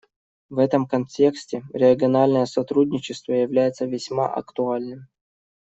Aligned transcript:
В 0.49 0.57
этом 0.57 0.87
контексте 0.87 1.63
региональное 1.75 2.47
сотрудничество 2.47 3.33
является 3.33 3.85
весьма 3.85 4.27
актуальным. 4.33 5.07